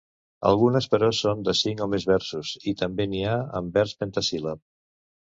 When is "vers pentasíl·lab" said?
3.81-4.63